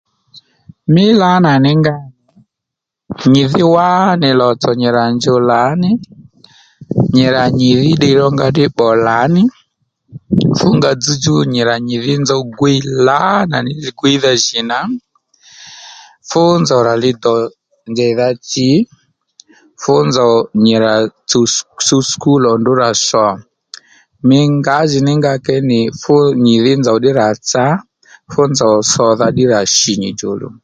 [0.93, 1.93] Mí lǎnà ní nga
[3.33, 5.89] nyì dhí wánì lò tsò nyì rà njuw lǎní
[7.15, 9.41] nyì rà nyìdhí ddiy rónga ddɨ pbò lǎní
[10.57, 12.77] fú nga dzzdjú nyì rà nyìdhí nzòw gwiy
[13.07, 14.79] lǎnà ní li gwíydha jì nà
[16.29, 17.33] fú nzǒw rà li dò
[17.91, 18.67] njèydha tsì
[19.81, 20.33] fú nzòw
[20.63, 20.93] nyì rà
[21.87, 23.27] tsuw sùkúl ò ndrǔ rà sò
[24.27, 26.13] mí ngǎjìní nga kě nì fú
[26.43, 27.65] nyìdhí nzòw ddí rà tsa
[28.31, 30.53] fú nzòw sòdha ddí rà shì nyì djòluw